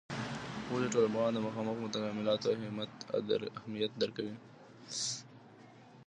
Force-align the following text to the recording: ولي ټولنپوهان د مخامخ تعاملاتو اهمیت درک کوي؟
ولي 0.71 0.87
ټولنپوهان 0.93 1.31
د 1.33 1.39
مخامخ 1.47 1.77
تعاملاتو 1.95 2.47
اهمیت 3.17 3.91
درک 4.01 4.15
کوي؟ 4.17 4.35